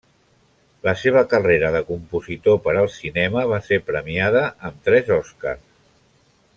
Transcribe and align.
La 0.87 0.93
seva 1.01 1.21
carrera 1.33 1.69
de 1.75 1.81
compositor 1.89 2.57
per 2.65 2.75
al 2.81 2.89
cinema 2.95 3.45
va 3.55 3.63
ser 3.69 3.79
premiada 3.91 4.43
amb 4.71 4.81
tres 4.89 5.17
Oscars. 5.21 5.67